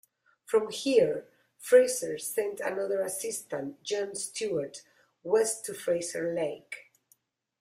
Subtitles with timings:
[0.45, 1.27] From here,
[1.59, 4.81] Fraser sent another assistant John Stuart
[5.21, 6.91] west to Fraser Lake.